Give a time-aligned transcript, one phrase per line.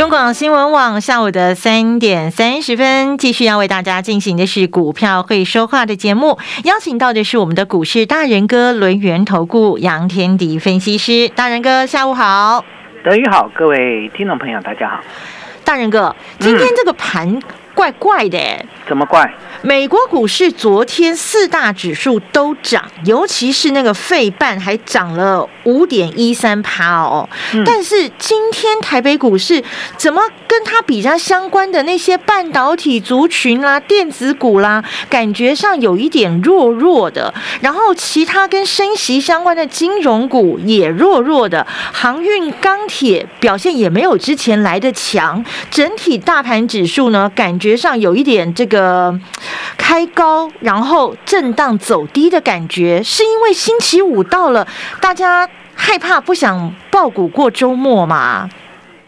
[0.00, 12.64] 中广新闻网下午的三点三十分，继续要为大家进行的是股票会说话的节目，邀请到的是我们的股市大人哥轮源投顾杨天迪分析师，大人哥下午好，
[13.04, 15.00] 德宇好，各位听众朋友大家好，
[15.64, 17.38] 大人哥，今天这个盘
[17.80, 18.38] 怪怪的，
[18.86, 19.34] 怎么怪？
[19.62, 27.26] 美国股市昨天四大指数都涨，尤其是那个费半还涨了五点一三趴哦。
[27.64, 29.64] 但是今天台北股市
[29.96, 37.32] 怎么跟它比较相关的那些半导体族群啦、电子股啦，感觉上有一点弱弱的。
[37.62, 45.42] 然后其他跟升息相关的金融股也弱弱的，航运、钢铁表现也没有之前来的强。
[45.70, 49.18] 整体大盘指数呢，感觉上有一点这个。
[49.76, 54.64] 开高，然后震荡走低的感觉，是因为星期五到了，
[55.00, 58.48] 大家害怕不想爆股过周末嘛？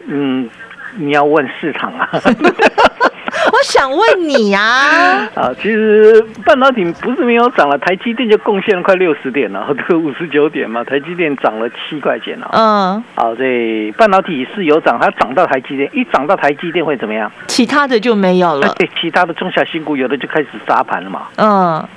[0.05, 0.49] 嗯，
[0.97, 2.09] 你要问市场啊。
[3.51, 12.49] 我想问你呀， 啊，其实半导体不是没有涨了，台积电就贡献了快六十点了， 这个五十九点嘛，台积电涨了七块钱了。
[12.53, 17.31] 嗯，好，这半导体是有涨，它涨到台积电，一涨到台积电会怎么样？
[17.47, 18.73] 其他的就没有了。
[18.77, 21.27] 对，其他的中小新股有的就开始杀盘了嘛。
[21.35, 21.47] 嗯，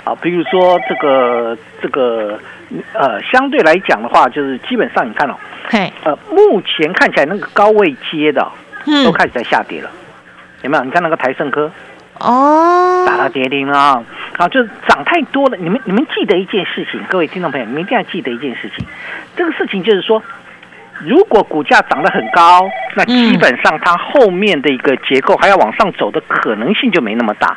[0.03, 2.39] 啊，比如说这个这个
[2.93, 5.35] 呃，相对来讲的话，就是基本上你看哦，
[5.69, 8.45] 嘿，呃，目前看起来那个高位接的，
[8.85, 9.89] 嗯，都开始在下跌了。
[10.61, 10.83] 有没有？
[10.83, 11.71] 你看那个台盛科，
[12.19, 14.03] 哦，打到跌停了啊，
[14.37, 15.57] 好，就是涨太多了。
[15.57, 18.85] 你们你们记得一件事情，各位听众朋友，你们一定要记得一件事情。
[19.35, 20.21] 这个事情就是说，
[20.99, 27.55] 如果股价涨得很高，那基本上它后面的一个结构还要往上走的可能性就没那么大。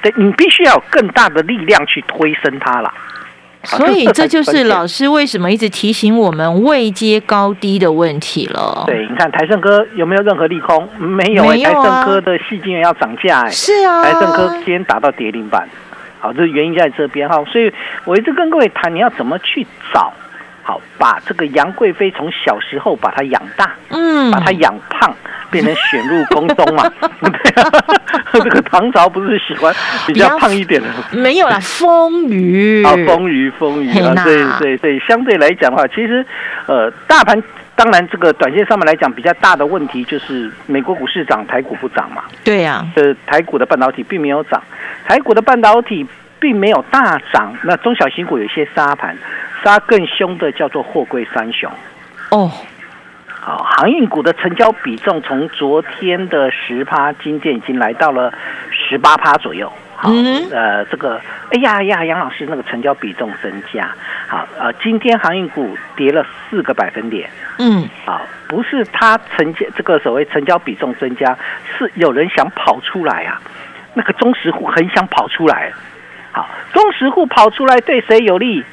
[0.00, 2.92] 对你必须要有更大的力量去推升它了。
[3.66, 8.84] 所以这就是老师为什么一直提醒我们位阶高低的问题了。
[8.86, 10.88] 对，你看台盛科有没有任何利空？
[10.98, 15.68] 没有，台盛科的细晶元要涨价，哎，是啊，台盛科今天打到跌停板，
[16.18, 17.42] 好，这原因在这边哈。
[17.44, 17.72] 所以
[18.04, 20.12] 我一直跟各位谈，你要怎么去找。
[20.62, 25.14] 好，把这个杨贵妃从小时候把她养大，嗯，把她养胖，
[25.50, 26.90] 变成选入宫中嘛。
[28.32, 29.74] 这个唐朝不是喜欢
[30.06, 30.88] 比较胖一点的？
[31.12, 36.24] 没有啦，丰腴啊，丰腴丰腴啊，对对对，相对来讲的话，其实
[36.66, 37.40] 呃，大盘
[37.74, 42.22] 当然这个短线上面来讲比较大的问题就是美国股市涨，台股不涨嘛。
[42.44, 44.62] 对呀，呃，台股的半导体并没有涨，
[45.06, 46.06] 台股的半导体
[46.42, 49.16] 并没有大涨，那中小型股有些沙盘。
[49.64, 51.70] 杀更凶的叫做货柜三雄，
[52.32, 52.50] 哦，
[53.28, 58.34] 好，航运股的成交比重从昨天的十趴，今天已经来到了
[58.72, 59.72] 十八趴左右。
[59.94, 60.10] 好，
[60.50, 61.20] 呃，这个，
[61.52, 63.88] 哎呀呀，杨老师那个成交比重增加，
[64.26, 67.30] 好，呃，今天航运股跌了四个百分点。
[67.60, 71.38] 嗯，好，不是它成交这个所谓成交比重增加，
[71.78, 73.40] 是有人想跑出来啊，
[73.94, 75.72] 那个中实户很想跑出来。
[76.32, 78.64] 好，中实户跑出来对谁有利？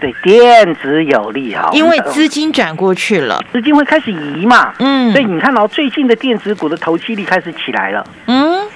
[0.00, 8.66] 对电子有利哈，因为资金转过去了，资金会开始移嘛，嗯，所以你看到最近的电子股的投机力开始起来了，嗯，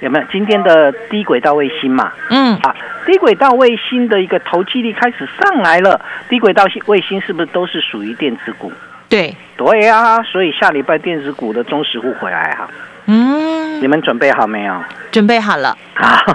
[0.00, 0.24] 有没有？
[0.32, 2.74] 今天的低轨道卫星嘛，嗯，啊，
[3.04, 8.72] 低轨道卫星的一个投机力开始上来了，低轨道卫星是不是都是属于电子股？
[9.06, 12.66] 对，对啊，所以下礼拜电子股的中实户回来哈。
[13.12, 14.74] 嗯，你们准备好没有？
[15.10, 15.76] 准备好了。
[15.94, 16.32] 好，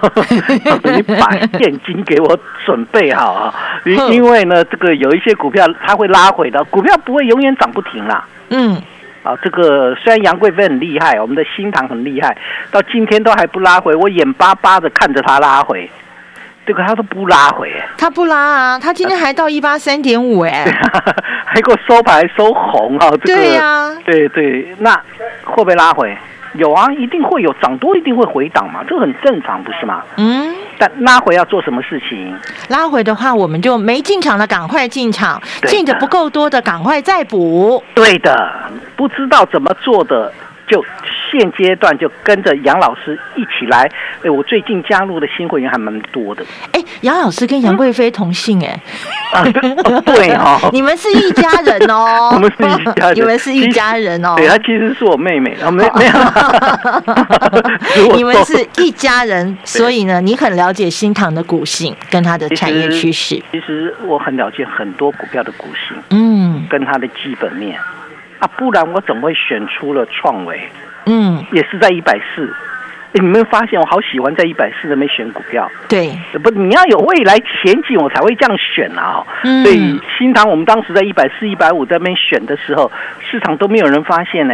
[0.84, 3.56] 你把现金给我准备好啊！
[3.86, 8.26] 因因为呢，这个有一些股票它会拉回的，股票不会永远涨不停啦。
[8.50, 8.76] 嗯，
[9.24, 12.38] 啊，这个虽然杨贵妃很厉害，我们的新塘很厉害，
[12.72, 15.90] 到今天都还不拉回，我眼巴巴的看着它拉回，
[16.66, 17.72] 这个它都不拉回。
[17.98, 20.66] 他不拉啊，他今天还到一八三点五哎，
[21.46, 23.10] 还给我收盘收红啊！
[23.24, 24.94] 对呀，对对，那
[25.44, 26.18] 会不会拉回？
[26.54, 30.02] 有啊，一定会有涨多，一定会回档嘛，这很正常，不是吗？
[30.18, 30.56] 嗯。
[30.78, 32.36] 但拉回要做什么事情？
[32.70, 37.82] 拉回的话，我们就没进场的赶快进场，进的不够多的赶快再补。
[37.94, 38.54] 对的，
[38.96, 40.32] 不知道怎么做的
[40.68, 40.84] 就
[41.32, 43.90] 现阶段就跟着杨老师一起来。
[44.24, 46.44] 哎，我最近加入的新会员还蛮多的。
[46.72, 48.80] 哎，杨老师跟杨贵妃同姓哎。
[50.06, 52.32] 对哦， 你们是一家人哦。
[52.34, 53.16] 我们是一家人。
[53.16, 54.34] 你们是一家人哦。
[54.38, 55.56] 对，她其实是我妹妹。
[55.62, 56.14] 啊没没有。
[58.16, 63.36] 你们是一家人，所以呢，你很了解新塘的股性跟它的产业趋势。
[63.52, 67.78] 其实我很了解很多股票的股性，嗯，跟它的基本面
[68.40, 70.60] 啊，不然我怎么会选出了创维？
[71.06, 72.54] 嗯，也是在一百四。
[73.14, 75.70] 哎，你们发现我好喜欢在一百四那边选股票？
[75.88, 76.12] 对，
[76.44, 79.26] 不，你要有未来前景，我才会这样选啊。
[79.44, 82.92] 嗯，所以新塘我们当时在一百四、一百五在那边选的时候，
[83.22, 84.54] 市场都没有人发现呢。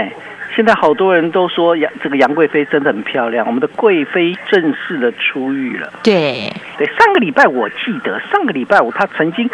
[0.53, 5.89] 现在好多人都说杨这个杨贵妃真的很漂亮，我们的贵妃正式的出狱了。
[6.03, 9.49] 对对，上个礼拜我记得上个礼拜五她曾经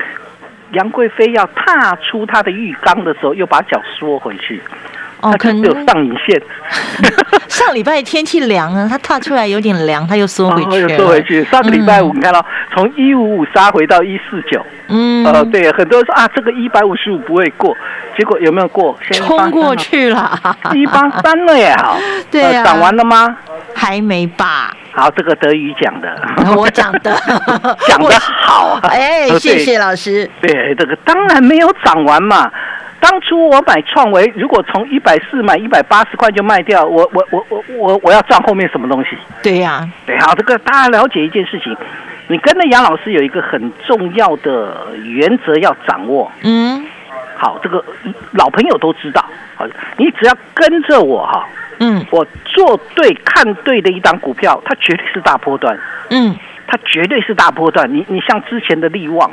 [0.74, 4.62] 杨贵妃要踏出她的浴缸的时候，又把脚缩回去。
[5.22, 6.42] 哦，可能有上影线。
[7.48, 10.82] 上礼拜天气凉啊，它踏出来有点凉，它又缩回去。
[10.82, 11.44] 又缩回去。
[11.46, 14.64] 上个礼拜五你看到从一五五杀回到一四九。
[14.90, 15.26] 嗯。
[15.26, 17.76] 呃，对，很多人说啊，这个一百五十五不会过，
[18.18, 18.98] 结果有没有过？
[19.12, 20.40] 冲过去了，
[20.74, 21.76] 一八三了耶！
[21.82, 21.98] 好，
[22.30, 22.64] 对呀。
[22.64, 23.36] 涨完了吗？
[23.74, 24.76] 还没吧。
[24.92, 26.10] 好，这个德语讲的，
[26.56, 27.16] 我讲的，
[27.88, 28.80] 讲的好。
[28.84, 30.30] 哎，谢谢老师。
[30.42, 32.52] 对，这个当然没有涨完嘛。
[33.00, 39.10] 当初我买创维，如果从一百四买一百八十块就卖掉，我我我我我我要赚后面什么东西？
[39.44, 41.76] 对呀，对，好，这个大家了解一件事情，
[42.28, 46.32] 你跟着杨老师有一个很重要的原则要掌握。
[46.42, 46.86] 嗯，
[47.36, 47.84] 好，这个
[48.32, 49.24] 老朋友都知道。
[49.56, 49.66] 好，
[49.98, 51.48] 你只要跟着我哈，
[51.80, 55.78] 嗯，我做对看对的一档股票，它绝对是大波段。
[56.10, 56.36] 嗯，
[56.66, 57.92] 它绝对是大波段。
[57.94, 59.32] 你你像之前的利旺。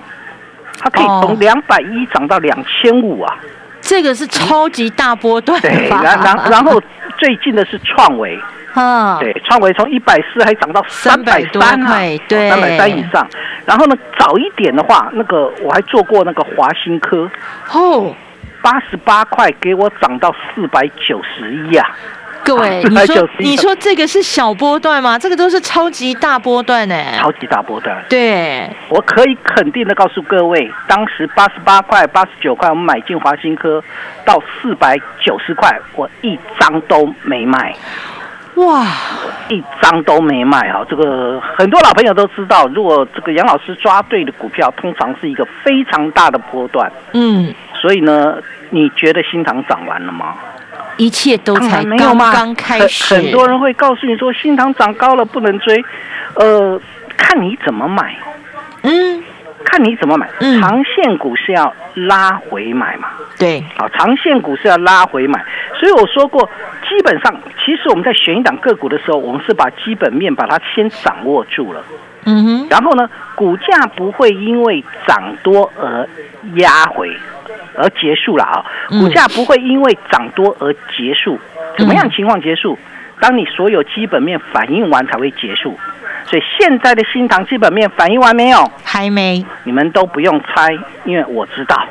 [0.85, 3.35] 它可以从两百一涨到两千五啊！
[3.81, 5.59] 这个是超级大波段。
[5.63, 6.79] 对，然然然后
[7.17, 8.39] 最近的是创维，
[8.75, 11.99] 啊，对，创维从一百四还涨到三百三啊，
[12.29, 13.27] 对，三百三以上。
[13.65, 17.31] 然后呢，早一点的话，那个我还做过那个华新科，
[17.73, 18.15] 哦，
[18.61, 21.89] 八十八块给我涨到四百九十一啊。
[22.45, 25.19] 各位， 你说你说这个是小波段吗？
[25.19, 26.95] 这个都是超级大波段呢。
[27.19, 28.05] 超级大波段。
[28.09, 33.83] 对，我可以肯定的告诉各位，当时八十八块、八十九块，我们买进华新科，
[34.25, 37.75] 到四百九十块，我一张都没卖。
[38.57, 38.87] 哇，
[39.49, 40.87] 一张都没卖哈！
[40.89, 46.93] 这个很多老朋友都知道，如果这个杨老师抓对的股票，通常是一个非常大的波段。
[47.15, 48.37] 嗯，所以呢，
[48.71, 50.37] 你觉得新塘涨完了吗？
[50.97, 55.85] 一切都才刚刚开始，很多人会告诉你说新塘涨高了不能追，
[56.37, 56.81] 呃，
[57.17, 58.17] 看你怎么买，
[58.83, 59.23] 嗯，
[59.65, 60.29] 看你怎么买，
[60.61, 63.09] 长线股是要拉回买嘛，
[63.39, 65.45] 对，好，长线股是要拉回买，
[65.79, 66.49] 所以我说过，
[66.95, 71.83] 基本上其实我们在选一档个股的时候，我们是把基本面把它先掌握住了，
[72.25, 76.09] 嗯哼，然后呢，股价不会因为涨多而
[76.55, 77.11] 压回。
[77.77, 81.37] 而结束了啊，股价不会因为涨多而结束。
[81.77, 82.79] 怎么样情况结束？
[83.19, 85.77] 当你所有基本面反应完才会结束。
[86.25, 88.71] 所以现在的新塘基本面反应完没有？
[88.85, 89.45] 还没。
[89.65, 91.85] 你们都不用猜，因为我知道。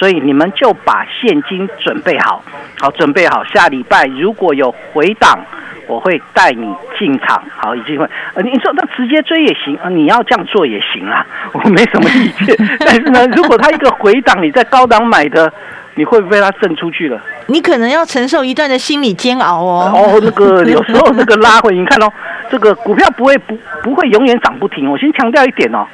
[0.00, 2.42] 所以你们就把现金准备好，
[2.80, 3.44] 好准备好。
[3.44, 5.38] 下礼拜如果有回档。
[5.86, 8.08] 我会带你进场，好，已经会。
[8.34, 12.56] 呃，你说那直接追也行啊，你要这样做也行啊， 我没什么意见。
[12.78, 15.52] 但是呢，如果他一个回档，你在高档买的，
[15.96, 17.20] 你会被他震出去了。
[17.46, 19.90] 你可能要承受一段的心理煎熬哦。
[19.92, 22.12] 哦，那个 有时候那个拉回，你看哦，
[22.48, 24.88] 这个股票不会不不会永远涨不停。
[24.88, 25.84] 我先强调一点哦。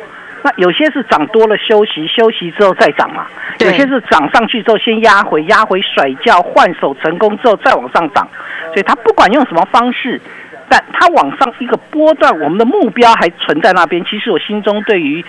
[0.47, 3.27] 那有些是涨多了休息，休息之后再涨嘛。
[3.59, 8.29] 有些是涨上去之后先压回，压回甩掉换手成功之后再往上涨。
[8.67, 10.21] 所以它不管用什么方式，
[10.69, 14.05] 但它往上一个波段，我们的目标还存在那边。
[14.05, 15.25] 其实我心中对于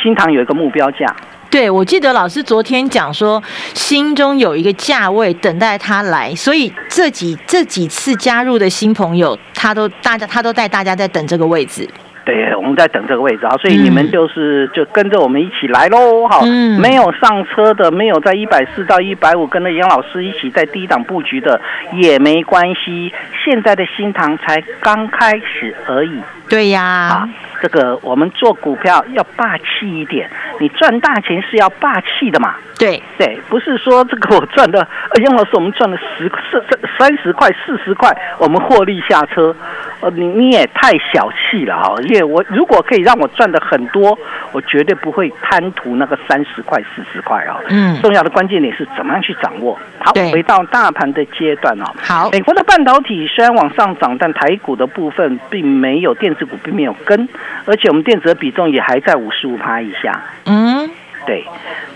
[0.00, 1.12] 新塘有一个目标价。
[1.50, 3.42] 对，我记得老师昨天讲说，
[3.74, 6.32] 心中有一个价位等待他来。
[6.36, 11.90] 所以这几这几次加入的新朋友，他都大家他都带大家在等这个位置。
[12.30, 16.40] 对，我们在等这个位置啊，所以你们就是就跟着我们一起来喽，哈，
[16.80, 21.60] 没有上车的，没有在一百四到一百五跟着杨老师一起在低档布局的
[21.94, 23.12] 也没关系，
[23.44, 26.20] 现在的新塘才刚开始而已。
[26.50, 27.26] 对呀。
[27.62, 32.54] 这个我们做股票要霸气一点，你赚大钱是要霸气的嘛？
[32.78, 34.88] 对对，不是说这个我赚的，
[35.22, 36.64] 杨老师我们赚了十、四、
[36.98, 39.54] 三十块、四十块，我们获利下车，
[40.00, 41.94] 呃，你你也太小气了哈！
[42.04, 44.18] 因为我如果可以让我赚的很多，
[44.52, 47.58] 我绝对不会贪图那个三十块、四十块啊。
[47.68, 49.78] 嗯，重要的关键点是怎么样去掌握。
[49.98, 51.84] 好，回到大盘的阶段哦。
[52.00, 57.28] 好，美国的半导体虽然往上涨，但台股的部分并没有电子股并没有跟，
[57.64, 60.20] 而且我们电子的比重也还在五十五趴以下。
[60.46, 60.90] 嗯，
[61.26, 61.44] 对，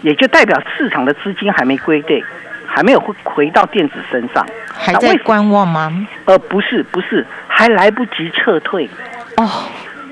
[0.02, 2.22] 也就代表市场的资金还没归队。
[2.66, 5.92] 还没有回回到电子身上，还在观望吗？
[6.24, 8.88] 呃，不是，不是，还来不及撤退
[9.36, 9.48] 哦，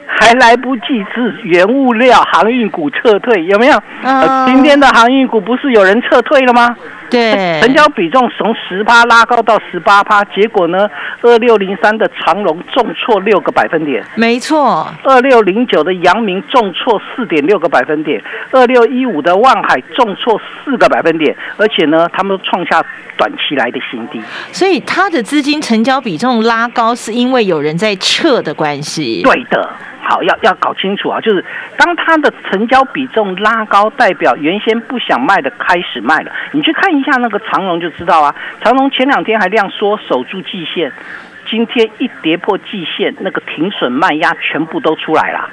[0.06, 3.82] 还来不及是原物料航运股撤退，有没有？
[4.04, 6.76] 呃，今天的航运股不是有人撤退了吗？
[7.12, 10.88] 对，成交比重从十趴拉高到十八趴，结果呢，
[11.21, 22.83] 二六零三的长隆重挫六个百分点，没错，二六零九的阳明重挫四点六个百分点，二六一五的万海重挫四个百分点，而且呢，他们创下
[23.19, 24.19] 短期来的新低，
[24.50, 29.21] 所以它的资金成交比重拉高，是因为有人在撤的关系。
[29.23, 29.69] 对的。
[30.04, 31.21] 好，要要搞清楚啊！
[31.21, 31.42] 就是
[31.76, 36.33] 当它的成交比重拉高，代表原先不想卖的开始卖了。
[36.50, 38.35] 你去看那个长龙就知道啊。
[38.61, 40.92] 长龙前两天还量缩守住季线，
[41.49, 45.49] 今天一跌破季线，那个停损卖压全部都出来了。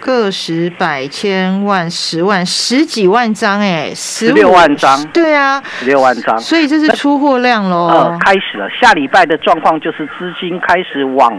[0.00, 7.88] 个十百千万十万十几万张哎，十六万张，对啊，十六万张，所以这是出货量喽。
[7.88, 11.38] 呃，开始了，下礼拜的状况就是资金开始往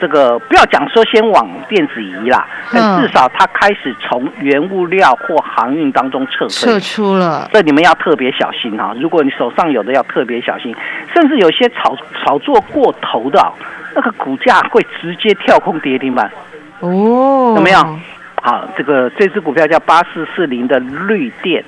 [0.00, 7.48] 这个，不要讲说先往电子仪啦，但至少它开始从原物料或航运当中撤撤出了。
[7.52, 10.74] 这你们要特别小心哈，如果你手上有的要特别小心，
[11.14, 13.52] 甚至有些炒炒作过头的，
[13.94, 16.30] 那个股价会直接跳空跌停板。
[16.80, 18.00] 哦，怎么样？
[18.40, 21.64] 好，这个这只股票叫八四四零的绿电，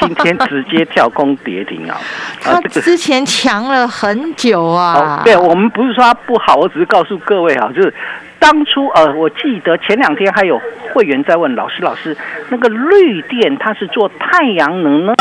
[0.00, 1.98] 今天直接跳空跌停啊！
[2.40, 5.20] 它之前强了很久啊。
[5.22, 7.92] 对，我们不是说它不好，我只是告诉各位啊，就是
[8.38, 10.58] 当初呃，我记得前两天还有
[10.94, 12.16] 会员在问老师，老师
[12.48, 15.12] 那个绿电它是做太阳能呢，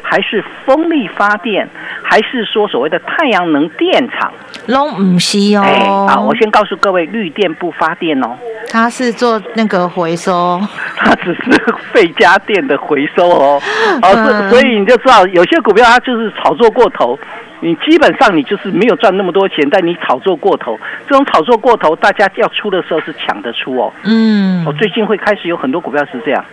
[0.00, 1.68] 还是风力发电，
[2.04, 4.32] 还是说所谓的太阳能电厂？
[4.66, 5.62] 拢唔是哦。
[5.62, 8.36] 哎，好，我先告诉各位，绿电不发电哦。
[8.68, 10.60] 它是做那个回收，
[10.96, 13.62] 它只是废家电的回收哦。
[14.02, 17.18] 哦，所所以你就知道，有些股票它就是炒作过头，
[17.60, 23.92] 你基本上你就是没有赚那么多钱，但你炒作过头，这种炒作过头，大家要出的时候是抢得出哦。
[24.02, 26.44] 嗯，我最近会开始有很多股票是这样。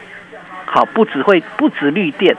[0.66, 2.36] 好，不只会不止绿电，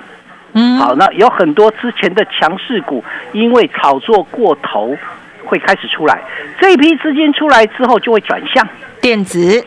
[0.53, 4.97] 嗯，好，那有很多之前的强势股，因为炒作过头。
[5.45, 6.23] 会开始出来，
[6.61, 8.67] 这一批资金出来之后就会转向
[9.01, 9.65] 电子。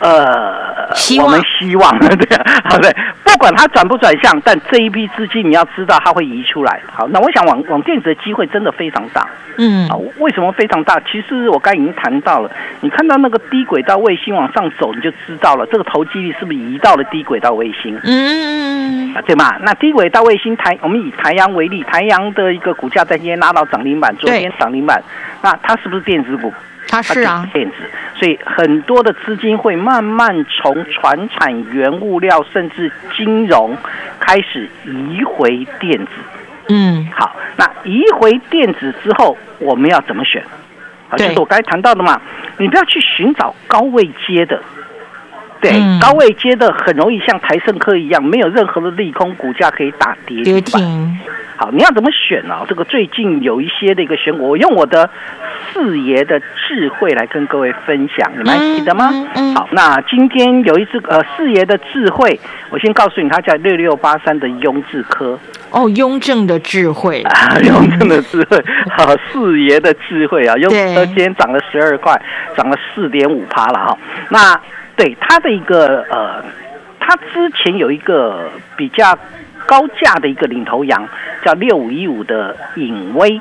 [0.00, 0.88] 呃，
[1.22, 2.90] 我们希望对好对，
[3.22, 6.80] 不管它转不转向，但这一批资金你要知道它会移出来。
[6.90, 9.26] 好，那我想往往电子的机会真的非常大。
[9.58, 10.98] 嗯，啊，为什么非常大？
[11.00, 17.98] 其实我刚已经谈到了，你看到那个低轨道卫星往上走，你就知道了这个投机率是不是移到了低轨道卫星？
[18.02, 19.54] 嗯，啊，对吗？
[19.60, 25.02] 那低轨道卫星台，我们以台阳为例，台阳的一个股价在今天拉到涨停板，昨天涨停板，
[25.42, 26.50] 那它是不是电子股？
[26.88, 27.76] 它是啊，电子，
[28.16, 33.76] 所以很多的资金会慢慢从船产、原物料，甚至金融
[34.18, 36.12] 开始移回电子。
[36.68, 40.42] 嗯，好，那移回电子之后，我们要怎么选？
[41.10, 42.20] 啊，就是我刚才谈到的嘛，
[42.58, 44.60] 你不要去寻找高位接的，
[45.60, 51.18] 对，高位接的很容易像台盛科一样，没有任何的利空，股价可以打跌停。
[51.56, 52.64] 好，你要怎么选呢？
[52.68, 55.10] 这个最近有一些的一个选股，我用我的
[55.72, 59.10] 四爷的智慧来跟各位分享，你们还记得吗？
[59.54, 62.38] 好，那今天有一只呃四爷的智慧，
[62.70, 65.38] 我先告诉你，它叫六六八三的雍智科。
[65.70, 68.62] 哦，雍正的智慧 啊，雍正的智慧，
[68.96, 72.20] 好，四爷的智慧啊，雍智科今天涨了十二块，
[72.56, 73.98] 涨了四点五趴了哈。
[74.30, 74.60] 那
[74.96, 76.44] 对它的一个呃，
[76.98, 79.18] 它之前有一个比较。
[79.66, 81.06] 高价的一个领头羊
[81.44, 83.40] 叫六五一五的影威，嗯，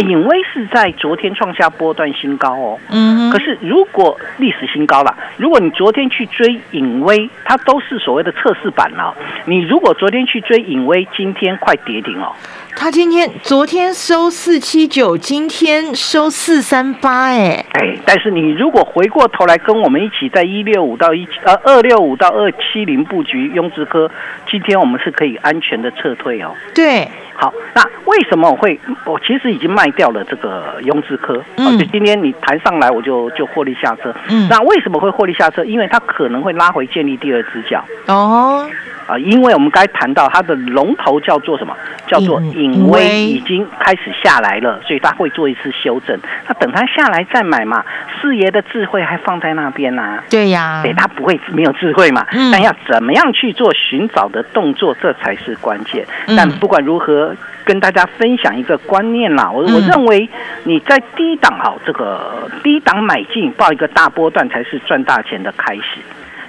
[0.00, 12.32] 影威是在昨天创下波段新高哦，嗯，可是如果历史新高了，如果你昨天去追影威，它都是所谓的测试版了，你如果昨天去追影威，今天快跌停哦。
[12.78, 17.64] 他今天昨天收四七九，今天收四三八，哎。
[17.72, 24.10] 哎，但是你如果回过头来跟我们一起在一六五到一呃二六五到二七零布局雍智科，
[24.50, 26.52] 今天我们是可以安全的撤退哦。
[26.74, 28.78] 对，好，那为什么我会？
[29.04, 34.14] 我其实已经卖掉了这个雍智科，嗯，就今天你谈上来，我就就获利下车。
[34.30, 35.64] 嗯，那为什么会获利下车？
[35.64, 37.84] 因为它可能会拉回建立第二只脚。
[38.06, 38.66] 哦。
[39.06, 41.72] 啊，因为我们该谈到它的龙头叫做什么？
[42.08, 46.18] 叫做隐威，已经开始下来了，所以它会做一次修正。
[46.48, 47.84] 那等它下来再买嘛？
[48.20, 50.18] 四爷的智慧还放在那边呢。
[50.28, 52.26] 对呀，对，他不会没有智慧嘛？
[52.50, 56.04] 但要怎么样去做寻找的动作，这才是关键。
[56.36, 57.25] 但不管如何，
[57.64, 59.50] 跟大家分享一个观念啦。
[59.50, 60.28] 我我认为
[60.64, 66.00] 你在低档好，这个低档买进，报一个大波段，才是赚大钱的开始。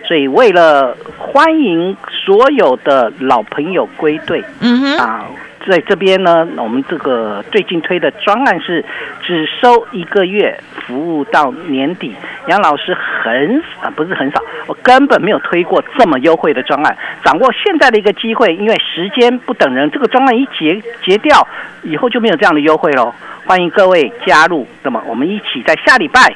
[0.05, 5.25] 所以，为了欢迎所有的老朋友归队，嗯哼啊，
[5.67, 8.85] 在这边呢，我们这个最近推的专案是
[9.21, 12.15] 只收一个月，服务到年底。
[12.47, 14.36] 杨老师很啊，不是很少，
[14.67, 16.97] 我根本没有推过这么优惠的专案。
[17.23, 21.47] 掌握现在的一个机会，因为时间不等人，这个专案一结结掉，
[21.83, 23.13] 以后就没有这样的优惠喽。
[23.45, 26.35] 欢迎各位加入，那么我们一起在下礼拜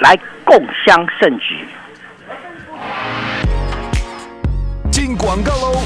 [0.00, 1.56] 来共襄盛举。
[4.90, 5.80] 进广告喽！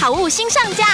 [0.00, 0.84] 好物新上架，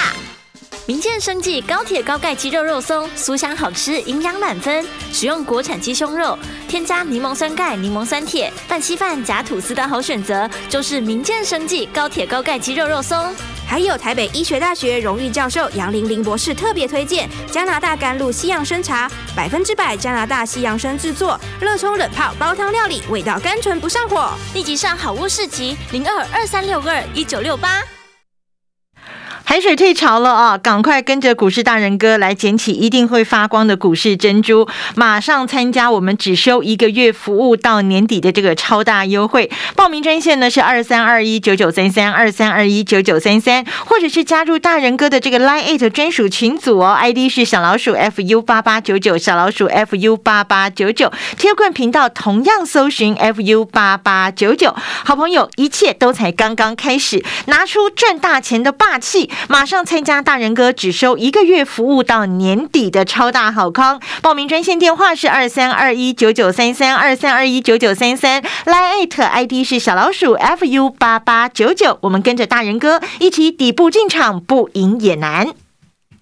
[0.85, 4.85] 民健生技高铁高钙鸡肉肉松，酥香好吃，营养满分。
[5.13, 6.37] 使用国产鸡胸肉，
[6.67, 13.33] 添加柠檬酸钙、柠檬酸铁，拌稀饭夹吐司的好选择，就是民健生技高铁高钙鸡肉肉松。
[13.65, 24.33] 还有台北医学大学荣誉教授杨玲玲博士特别推荐加拿大甘露西洋参茶，百分之百加拿大西洋参制作，热冲冷泡煲汤料理，味道甘醇不上火。
[24.53, 27.81] 立即上好物市集零二二三六二一九六八。
[29.53, 30.57] 海水退潮了啊！
[30.57, 39.51] 赶快跟着股市大人哥来捡起一定会发光的股市珍珠，马上参加我们只收一个月服务到年底的这个超大优惠。
[39.75, 54.75] 报名专线呢是二三二一九九三三二三二一九九三三，或者是加入大人哥的这个 line@ 专属群组哦，ID 是小老鼠 fu 八八九九，小老鼠 fu 八八九九，贴棍频道同样搜寻 fu 八八九九。
[55.05, 59.29] 好朋友，一切都才刚刚开始，拿出赚大钱的霸气！
[59.49, 75.62] 马上参加大人哥只收一个月服务到年底的超大好康，报名专线电话是二三二一九九三三二三二一九九三三，line ID 是小老鼠 fu 八八九九，我们跟着大人哥一起底部进场，不赢也难。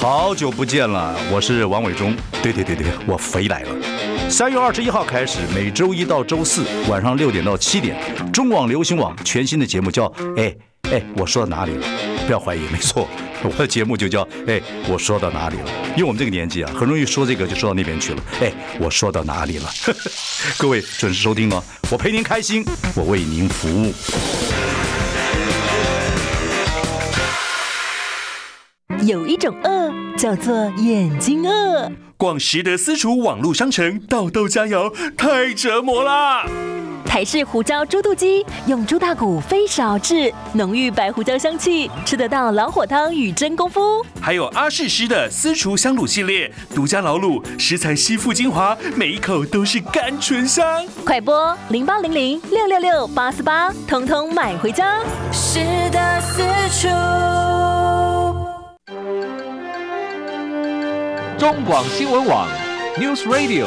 [0.00, 2.16] 好久不见了，我是王伟忠。
[2.42, 4.30] 对对对对，我肥来了。
[4.30, 8.00] 三月二十一号开始，每周一到周四晚上六点到七点，
[8.32, 10.08] 中网流行网全新的节目叫
[10.40, 10.56] 《哎
[10.90, 11.86] 哎，我说到哪里了？》
[12.24, 13.06] 不要怀疑，没错，
[13.42, 14.58] 我的节目就叫《哎，
[14.88, 18.22] 我说到哪里了？》因为我们这个年纪啊，很容易说这个就说到那边去了。
[18.40, 19.70] 哎，我说到哪里了？
[20.56, 23.92] 各位准时收听哦，我陪您开心，我为您服务。
[29.02, 31.90] 有一种饿叫做眼睛饿。
[32.16, 36.44] 逛实德私厨网络商城，豆豆佳肴太折磨啦！
[37.06, 44.04] 台式胡椒猪肚鸡，用猪大骨非少制，浓郁白胡椒香气，吃得到老火汤与真功夫。
[44.20, 50.64] 还有阿世师的私厨香卤系列，独家老卤，食材吸附精华，每一口都是甘醇香。
[51.04, 54.98] 快播零八零零六六六八四八，通通买回家。
[55.32, 55.58] 是
[55.90, 56.42] 的私
[56.80, 57.29] 厨。
[61.40, 62.46] 中广新闻网
[62.98, 63.64] ，News Radio。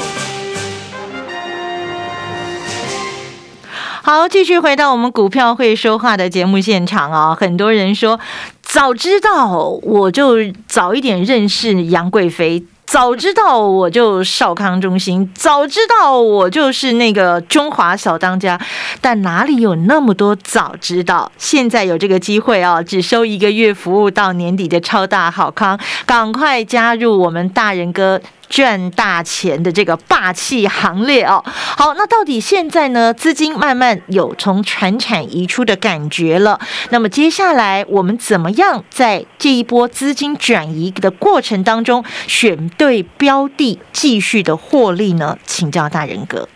[4.03, 7.33] 好，继续回到我们股票会说话的节目现场啊！
[7.33, 8.19] 很多人说，
[8.61, 10.35] 早知道我就
[10.67, 12.63] 早一点认识杨贵妃。
[12.93, 18.61] 早知道我就少康中心，早知道我就是那个中华小当家，
[19.01, 21.31] 但哪里有那么多早知道？
[21.39, 28.21] 现在有这个机会啊，只收一个月服务到年底的超大好康，赶快加入我们大人哥。
[28.49, 33.13] 赚大钱的这个霸气行列哦，好，那到底现在呢？
[33.13, 36.59] 资金慢慢有从船产移出的感觉了。
[36.89, 45.37] 那么接下来我们怎么样在这一波资金转移的过程当中选对标的，继续的获利呢？
[45.45, 46.47] 请教大人哥。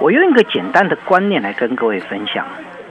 [0.00, 2.46] 我用一个简单的观念来跟各位分享。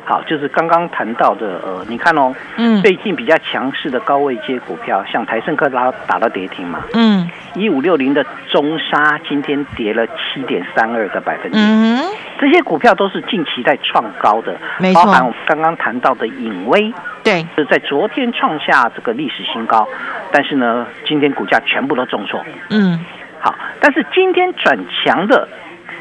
[0.05, 12.03] 好，就是刚刚谈到的，呃，你看哦，嗯，最近比较强势的高位接股票，像台盛科拉打到跌停嘛，嗯，一五六零的中沙今天跌了七点三二个百分点，嗯，
[12.37, 19.87] 这些股票都是近期在创高的，没错，包含刚刚谈到的影威，对，是在昨天创下这个历史新高，
[20.33, 22.99] 但是呢，今天股价全部都重挫，嗯，
[23.39, 25.47] 好，但是今天转强的。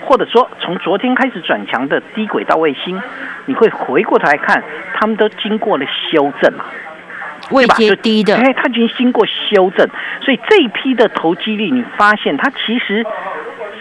[0.05, 3.01] 或者说，从昨天开始转强的低轨道卫星，
[3.47, 4.63] 你会回过头来看，
[4.95, 6.65] 他们都经过了修正嘛？
[7.51, 9.87] 位阶低的，哎，它已经经过修正，
[10.21, 13.05] 所以这一批的投机率，你发现它其实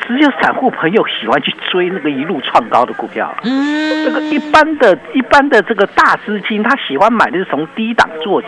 [0.07, 3.33] 只有散户朋友喜欢去追那个一路创高的股票。
[3.43, 8.47] 嗯，这个一般的、一般的这个大资金，他喜欢买的是从低档做起。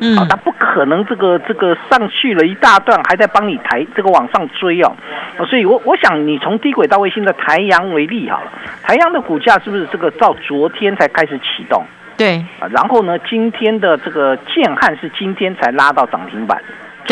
[0.00, 4.92] 嗯，那不可能这个这个上去了一大段，还在帮你抬这个往上追哦，
[5.48, 11.84] 所以我我想你从低轨到卫星的台阳为例好了，台阳的股价是不是这个到昨天才开始启动？
[12.16, 12.44] 对。
[12.60, 16.62] 啊，然后呢，今天的这个建汉是今天才拉到涨停板，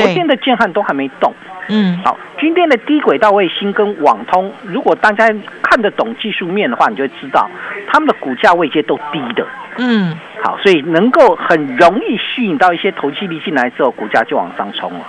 [0.05, 1.33] 昨天的建汉都还没动。
[1.69, 5.27] 嗯，好，今天的低轨道卫星跟网通，如果大家
[5.63, 7.51] 看得懂技术面的话，你就会知道
[7.89, 9.45] 他们的股价位阶都低的。
[9.79, 10.17] 嗯。
[10.45, 15.01] 好，所以能够很容易吸引到一些投机力进来之后，股价就往上冲了。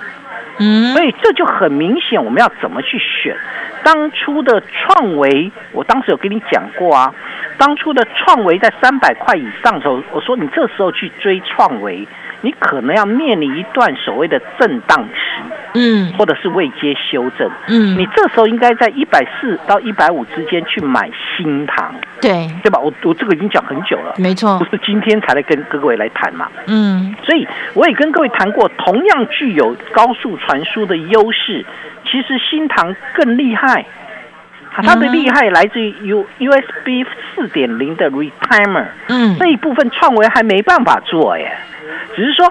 [0.94, 3.36] 所以这就很明显，我们要怎么去选？
[3.84, 7.14] 当初的创维，我当时有跟你讲过啊。
[7.58, 12.08] 当初的创维在三百块以上的时候，我说你这时候去追创维。
[12.42, 15.42] 你可能要面临一段所谓的震荡期，
[15.74, 22.80] 嗯，或者是未接修正，嗯，你这时候应该在一百四到一百五之间去买新塘，对，对吧？
[22.80, 31.66] 我我这个已经讲很久了，没错，不是今天才来跟各位来谈嘛，嗯，所以我也跟各位谈过，同样具有高速传输的优势，
[32.06, 33.86] 其实新塘更厉害，
[34.72, 41.52] 它的厉害来自于 U USB 四点零的 Retimer，嗯，这一部分创维还没办法做耶。
[42.16, 42.46] 只是说，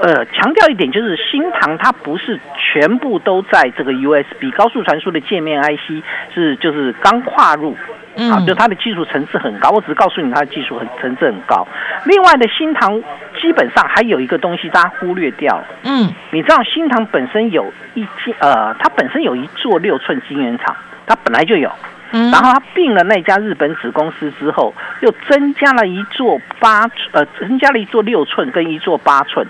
[0.00, 6.02] 呃，强调一点，就是新唐它不是全部都在这个 USB 高速传输的界面 IC，
[6.34, 7.76] 是就是刚跨入，
[8.16, 9.70] 啊，就它的技术层次很高。
[9.70, 11.66] 我只是告诉你，它的技术很层次很高。
[12.04, 13.02] 另外的新唐
[13.40, 15.64] 基本上还有一个东西，大家忽略掉了。
[15.84, 20.74] 嗯，你知道新唐本身有一间，呃，它本身有一座六寸晶圆厂，
[21.06, 21.70] 它本来就有。
[22.10, 29.46] 然后他并了那家日本子公司之后，又增加了一座八呃，增加了一座六寸跟一座八寸。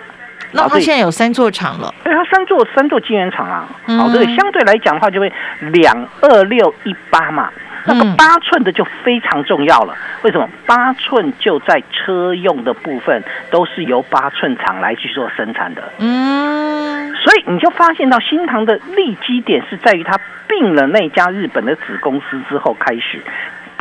[0.53, 1.93] 那他现在有三座厂了。
[2.05, 3.69] 对，他三座三座晶圆厂啊。
[3.99, 5.33] 好，这个相对来讲的话，就会
[5.73, 7.51] 两二六一八嘛。
[7.87, 9.94] 那个八寸的就非常重要了。
[10.23, 10.49] 为什么？
[10.66, 15.92] 八寸就在车用的部分都是由八寸厂来去做生产的。
[15.99, 17.14] 嗯。
[17.16, 20.18] 所以你就发现到新唐的利基点是在于它。
[20.47, 23.18] 并了那家日本的子公司之后，开始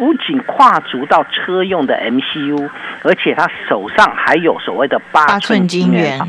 [0.03, 2.69] 不仅跨足到车用的 MCU，
[3.03, 6.19] 而且他手上还有所谓的八寸晶圆。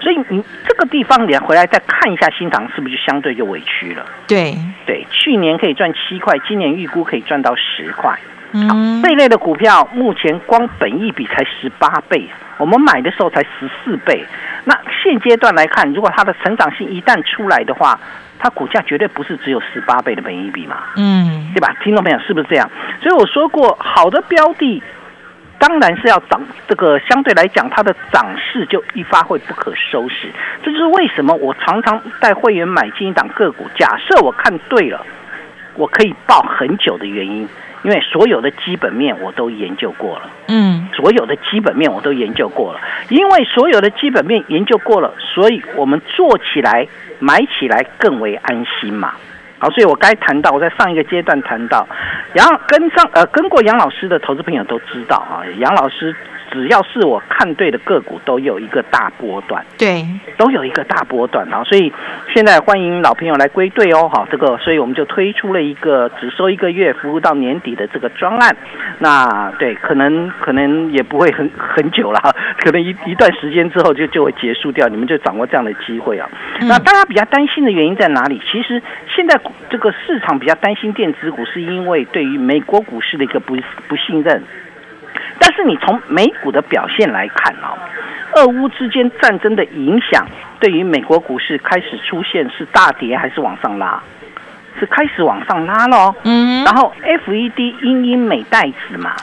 [0.00, 4.06] 所以你这个地方，你回来再看一下新塘，是不是就相对就委屈了？
[4.28, 8.16] 对对，去年可以赚七块，今年预估可以赚到十块。
[8.52, 14.24] 嗯，这类的股票目前光本益比才十八倍，我们买的时候才十四倍。
[14.64, 18.00] 那现阶段来看，如果它的成长性一旦出来的话，
[18.38, 21.74] 它股价绝对不是只有十八倍的本益比嘛，嗯，对吧？
[21.82, 22.70] 听众朋友是不是这样？
[23.02, 24.82] 所以我说过，好的标的
[25.58, 30.28] 当然是要涨，这个相对来讲，它的涨势就一发会不可收拾。
[30.62, 35.04] 这就是为什么我常常带会员买进一档个股，假设我看对了，
[35.74, 37.48] 我可以抱很久的原因。
[37.84, 42.80] 因为所有的基本面我都研究过了，嗯，所有的基本面我都研究过了。
[43.10, 49.12] 因为所有的基本面研究过了，所以我们做起来、买起来更为安心嘛。
[49.58, 51.86] 好，所以我该谈到，我在上一个阶段谈到，
[52.34, 56.16] 杨跟上呃跟过杨老师的投资朋友都知道啊，杨老师。
[56.54, 61.64] 只要是我看对的个股，都有一个大波段，对，都有一个大波段啊！
[61.64, 61.92] 所以
[62.32, 68.56] 现在欢迎老朋友来归队哦，好，这个，所以我们就推出了一个只收一个月，服务到年底的这个专案。
[69.00, 72.20] 那对，可能可能也不会很很久了，
[72.62, 76.30] 可能一一段时间之后就就会结束掉，你们就掌握这样的机会啊。
[76.60, 78.40] 那大家比较担心的原因在哪里？
[78.48, 79.36] 其实现在
[79.68, 83.56] 这个市场比较担心电子股，是因为对于美国股市的一个不
[83.88, 84.40] 不信任。
[85.38, 87.76] 但是你从美股的表现来看啊，
[88.34, 90.26] 俄乌之间战争的影响
[90.60, 94.02] 对于美国股市开始出现是大跌还是往上拉？
[94.78, 96.14] 是开始往上拉喽。
[96.24, 99.14] 嗯，然后 FED 英英美袋子嘛，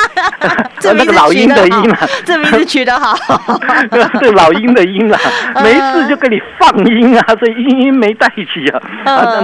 [0.82, 3.14] 那个老鹰的鹰嘛，这名字取得好，
[4.20, 5.18] 对 老鹰的鹰啦，
[5.62, 8.80] 没事就给你放鹰啊，所以英英没带起啊。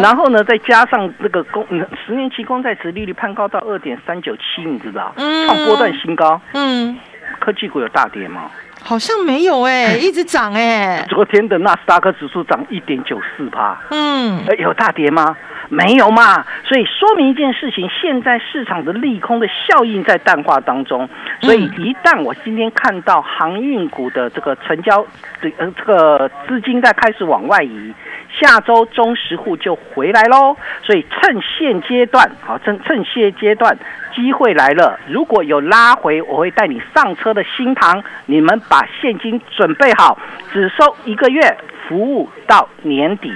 [0.02, 1.66] 然后呢，再加上这个公
[2.06, 5.12] 十年期公债值利率攀高到二点三九七，你知道？
[5.16, 6.40] 嗯，创波段新高。
[6.52, 6.96] 嗯，
[7.38, 8.50] 科技股有大跌吗？
[8.82, 11.04] 好像没有哎， 一直涨哎。
[11.08, 13.78] 昨天的纳斯达克指数涨一点九四趴。
[13.90, 15.36] 嗯，有大跌吗？
[15.68, 16.44] 没有嘛。
[16.64, 21.08] 所以说明一件事情，现在市场的利空的效应在淡化当中。
[21.40, 25.06] 所以一旦我今天看到航运股的这个成交，
[25.40, 27.94] 这呃这个资金在开始往外移。
[28.40, 33.78] 下周中实户就回来喽，所以趁现阶段，好趁趁现阶段
[34.14, 40.18] 机会来了，如果有拉回，我会带你上车的新塘，你们把现金准备好，
[40.52, 43.32] 只收一个月，服务到年底。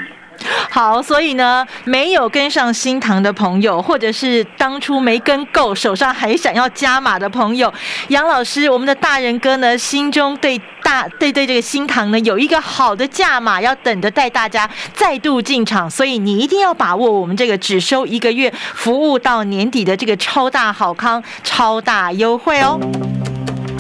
[0.71, 7.73] 好，所以呢，没有跟上新塘的朋友，或者是当初没跟够，手上还想要加码的朋友，
[8.09, 22.79] 杨老师，我们的大人哥呢，心中对大对对这个新塘呢，有一个好的价码，要等着带大家再度进场，所以你一定要把握我们这个只收一个月，服务到年底的这个超大好康、超大优惠哦。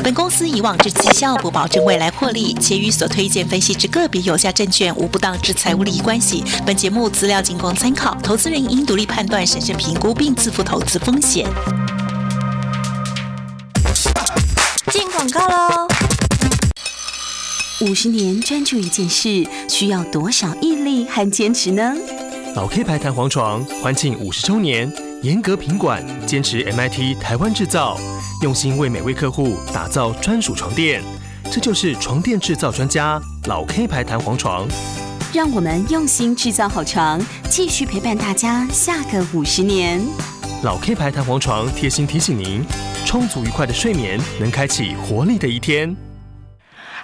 [0.04, 6.44] 本公司以往之绩效不保证未来获利，且与所推荐分析之个别有价证券无不当之财务利益关系。
[6.66, 11.46] 本节目资料仅供参考，投资人应独立判断、审慎评估并自负投资风险。
[14.92, 15.88] 进广告喽！
[17.80, 21.94] 五十年专注一件事，需要多少毅力和坚持呢？
[22.54, 24.92] 老 K 牌弹簧床欢庆五十周年，
[25.24, 27.98] 严格品管，坚持 MIT 台湾制造。
[28.42, 31.02] 用心为每位客户打造专属床垫，
[31.50, 34.68] 这就是床垫制造专家老 K 牌弹簧床。
[35.32, 39.98] 让我们用心制造好床，继续陪伴大家下个五十年。
[40.62, 42.62] 老 K 牌弹簧床贴心提醒您：
[43.06, 45.96] 充足愉快的睡眠，能开启活力的一天。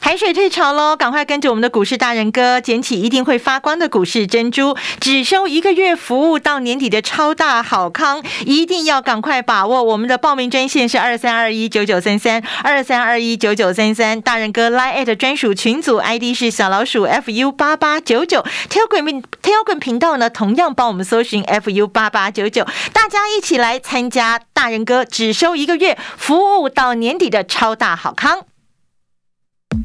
[0.02, 9.82] 海水退潮喽，赶快跟着我们的股市大人哥捡起一定会发光的股市珍珠，只收一个月服务到年底的超大好康，一定要赶快把握！
[9.82, 28.49] 我们的报名专线是二三二一九九三三二三二一九九三三，大人哥 Line at 专属群组 ID 是小老鼠 fu 八八九九，Telegram Telegram 频道呢同样帮我们搜寻 fu 八八九九，大家一起来参加大人哥只收一个月服务到年底的超大好康。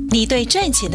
[0.09, 0.93] 你对赚钱的